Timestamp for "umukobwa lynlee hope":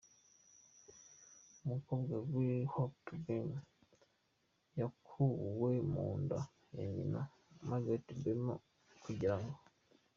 1.63-3.11